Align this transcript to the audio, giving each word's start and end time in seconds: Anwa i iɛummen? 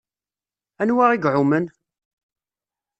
Anwa 0.81 1.05
i 1.13 1.17
iɛummen? 1.25 1.65